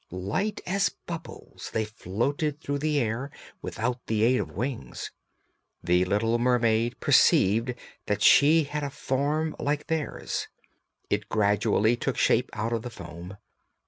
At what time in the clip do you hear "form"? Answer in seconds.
8.89-9.55